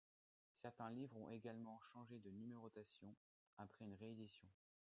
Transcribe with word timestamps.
Certains 0.63 0.89
livres 0.89 1.15
ont 1.15 1.29
également 1.29 1.79
changé 1.93 2.17
de 2.17 2.31
numérotation 2.31 3.15
après 3.59 3.85
une 3.85 3.93
réédition. 3.93 4.47